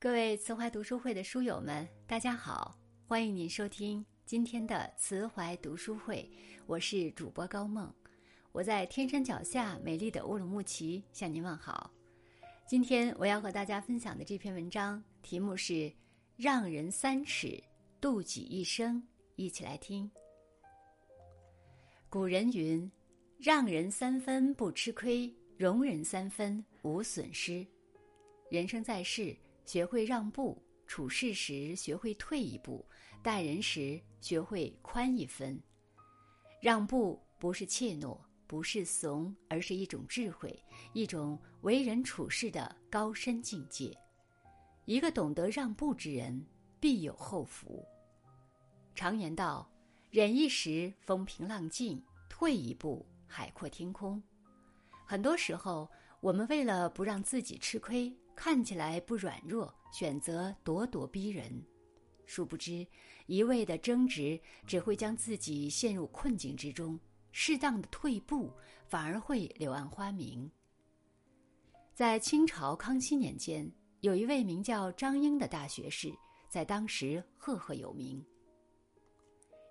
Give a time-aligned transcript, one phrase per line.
[0.00, 2.78] 各位慈怀读书会的书友们，大家好！
[3.08, 6.30] 欢迎您收听今天的慈怀读书会，
[6.66, 7.92] 我是主播高梦，
[8.52, 11.92] 我在天山脚下美丽的乌鲁木齐向您问好。
[12.64, 15.72] 今天我要和大家分享的这篇文章题目是
[16.36, 17.60] 《让人三尺，
[18.00, 19.02] 度己一生》，
[19.34, 20.08] 一起来听。
[22.08, 22.88] 古人云
[23.36, 27.66] ：“让人三分不吃亏，容人三分无损失。”
[28.48, 29.36] 人生在世，
[29.68, 30.56] 学会让步，
[30.86, 32.82] 处事时学会退一步，
[33.22, 35.62] 待人时学会宽一分。
[36.58, 40.58] 让步不是怯懦，不是怂，而是一种智慧，
[40.94, 43.94] 一种为人处事的高深境界。
[44.86, 46.42] 一个懂得让步之人，
[46.80, 47.84] 必有后福。
[48.94, 49.70] 常言道
[50.10, 52.00] ：“忍一时，风平浪静；
[52.30, 54.22] 退一步，海阔天空。”
[55.04, 55.86] 很多时候，
[56.20, 58.10] 我们为了不让自己吃亏。
[58.38, 61.60] 看起来不软弱，选择咄咄逼人，
[62.24, 62.86] 殊不知，
[63.26, 66.96] 一味的争执只会将自己陷入困境之中。
[67.32, 68.52] 适当的退步，
[68.86, 70.48] 反而会柳暗花明。
[71.92, 73.68] 在清朝康熙年间，
[74.02, 76.14] 有一位名叫张英的大学士，
[76.48, 78.24] 在当时赫赫有名。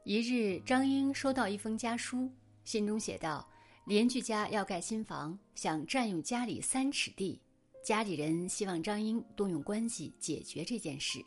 [0.04, 2.30] 一日，张英收到一封家书，
[2.66, 3.50] 信中写道
[3.88, 7.42] ：“邻居家要盖新房，想占用家里三尺地。”
[7.88, 11.26] 家里人希望张英动用关系解决这件事。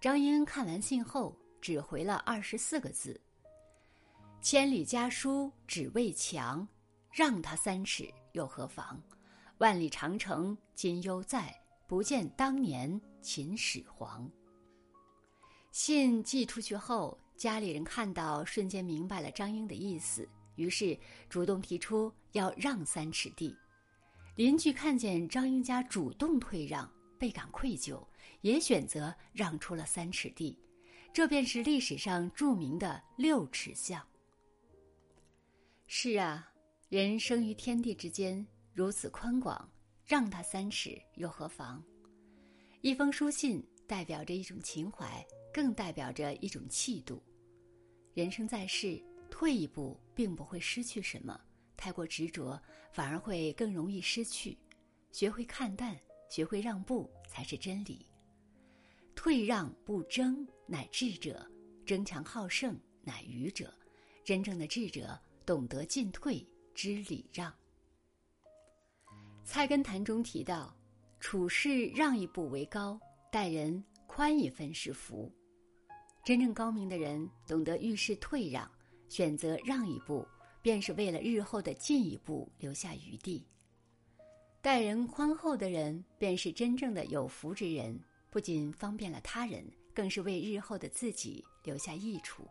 [0.00, 3.20] 张英看完信后，只回了二十四个字
[4.40, 6.64] ：“千里家书只为墙，
[7.10, 9.02] 让他三尺又何妨？
[9.58, 11.52] 万里长城今犹在，
[11.88, 14.30] 不见当年秦始皇。”
[15.72, 20.96] 信寄出去后，家里人看到，瞬间明白了张英的意思，于是
[21.28, 23.52] 主动提出要让三尺地。
[24.36, 28.06] 邻居看见张英家主动退让，倍感愧疚，
[28.42, 30.58] 也选择让出了三尺地，
[31.10, 34.06] 这便是历史上著名的六尺巷。
[35.86, 36.52] 是啊，
[36.90, 39.70] 人生于天地之间，如此宽广，
[40.04, 41.82] 让他三尺又何妨？
[42.82, 47.22] 一封书信代表着一种情怀，更代表着一种气度。
[48.12, 51.40] 人生在世，退一步并不会失去什么。
[51.76, 52.60] 太过执着，
[52.90, 54.56] 反而会更容易失去。
[55.12, 55.96] 学会看淡，
[56.28, 58.06] 学会让步，才是真理。
[59.14, 61.34] 退让不争，乃智者；
[61.84, 63.72] 争强好胜，乃愚者。
[64.24, 67.50] 真正的智者，懂得进退，知礼让。
[69.44, 70.76] 《菜根谭》中提到
[71.20, 72.98] ：“处事让一步为高，
[73.30, 75.32] 待人宽一分是福。”
[76.24, 78.68] 真正高明的人，懂得遇事退让，
[79.08, 80.26] 选择让一步。
[80.66, 83.46] 便是为了日后的进一步留下余地。
[84.60, 87.96] 待人宽厚的人，便是真正的有福之人，
[88.30, 92.44] 不仅方便了他人，更是为日后的自己留下益处。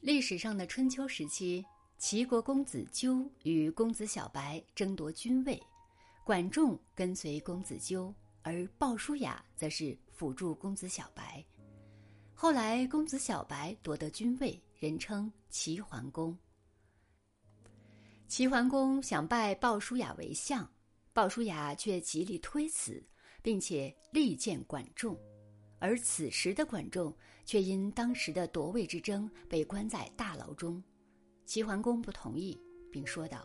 [0.00, 1.62] 历史上的春秋时期，
[1.98, 5.62] 齐国公子纠与公子小白争夺君位，
[6.24, 11.44] 管仲跟随公子纠，而鲍叔牙则是辅助公子小白。
[12.32, 14.58] 后来，公子小白夺得君位。
[14.78, 16.38] 人称齐桓公。
[18.28, 20.70] 齐桓公想拜鲍叔牙为相，
[21.12, 23.04] 鲍叔牙却极力推辞，
[23.42, 25.18] 并且力荐管仲。
[25.80, 27.12] 而此时的管仲
[27.44, 30.80] 却因当时的夺位之争被关在大牢中。
[31.44, 32.56] 齐桓公不同意，
[32.92, 33.44] 并说道：“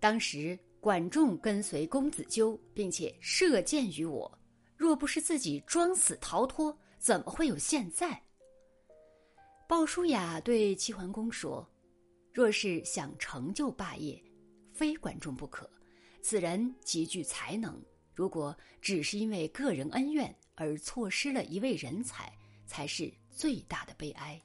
[0.00, 4.38] 当时管仲跟随公子纠，并且射箭于我，
[4.76, 8.20] 若不是自己装死逃脱，怎么会有现在？”
[9.72, 11.66] 鲍叔牙对齐桓公说
[12.30, 14.22] ：“若是想成就霸业，
[14.70, 15.68] 非管仲不可。
[16.20, 17.82] 此人极具才能，
[18.14, 22.30] 如果只是因为个人恩怨而错失了一位人才，
[22.66, 24.38] 才是最大的悲哀。”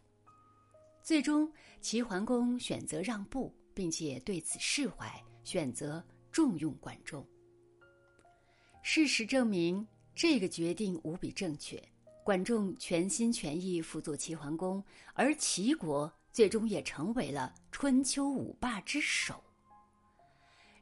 [1.04, 1.52] 最终，
[1.82, 6.02] 齐桓公选择让步，并且对此释怀，选择
[6.32, 7.28] 重用管仲。
[8.82, 9.86] 事实证明，
[10.16, 11.78] 这个决定无比正确。
[12.28, 14.84] 管仲全心全意辅佐齐桓公，
[15.14, 19.42] 而齐国最终也成为了春秋五霸之首。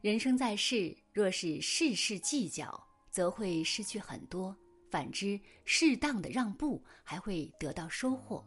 [0.02, 4.56] 人生在世，若是事事计较，则会失去很多；
[4.90, 8.44] 反之，适当的让步，还会得到收获。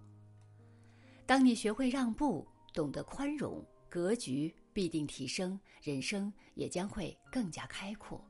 [1.25, 8.29] 当你学会让步，懂得宽容，格局必定提升，人生也将会更加开阔。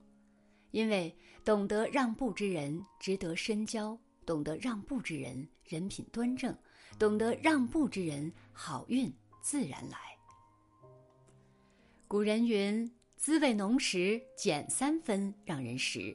[0.72, 3.98] 因为懂得让步之人，值得深交。
[4.28, 6.52] 懂得让步之人，人品端正；
[6.98, 9.10] 懂得让步之人，好运
[9.40, 9.98] 自然来。
[12.06, 12.86] 古人云
[13.16, 16.14] ：“滋味浓时减三分让人食，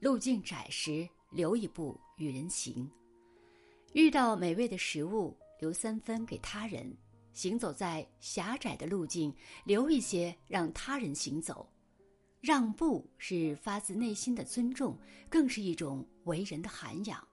[0.00, 2.90] 路径窄时留一步与人行。
[3.92, 6.92] 遇到美味的食物，留三分给他人。
[7.32, 9.32] 行走在狭窄的路径，
[9.64, 11.70] 留一些让他人行走。
[12.40, 14.98] 让步是发自内心的尊重，
[15.30, 17.24] 更是一种为人的涵养。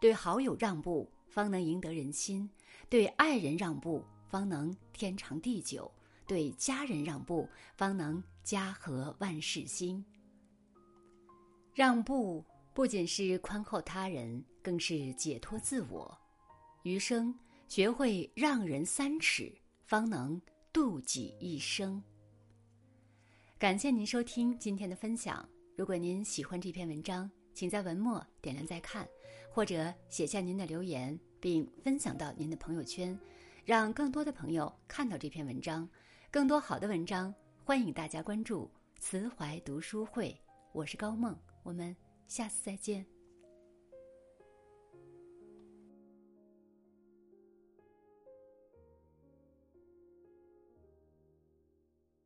[0.00, 2.48] 对好友让步，方能赢得人心；
[2.88, 5.90] 对爱人让步，方能天长地久；
[6.26, 10.04] 对家人让步，方能家和万事兴。
[11.74, 16.16] 让步不仅是宽厚他人，更是解脱自我。
[16.84, 17.34] 余生
[17.66, 19.52] 学会让人三尺，
[19.84, 20.40] 方能
[20.72, 22.02] 渡己一生。
[23.58, 25.46] 感谢您收听今天的分享。
[25.76, 29.04] 如果您喜欢这篇文章，请在文末点亮再看，
[29.50, 33.18] 或者写下您的留言，并分享到您的朋友圈，
[33.64, 35.88] 让更多的朋友看到这篇文章。
[36.30, 37.34] 更多好的文章，
[37.64, 38.70] 欢迎大家关注
[39.00, 40.40] “慈怀读书会”。
[40.70, 41.96] 我是高梦，我们
[42.28, 43.17] 下次再见。